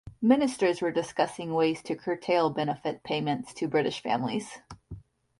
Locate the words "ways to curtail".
1.53-2.49